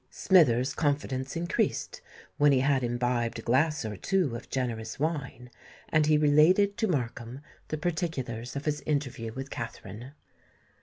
[0.09, 2.01] Smithers' confidence increased,
[2.37, 5.51] when he had imbibed a glass or two of generous wine;
[5.89, 10.13] and he related to Markham the particulars of his interview with Katharine.